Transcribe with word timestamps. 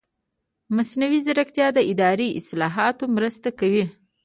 مصنوعي 0.75 1.19
ځیرکتیا 1.25 1.67
د 1.73 1.79
اداري 1.91 2.29
اصلاحاتو 2.39 3.03
مرسته 3.15 3.49
کوي. 3.59 3.85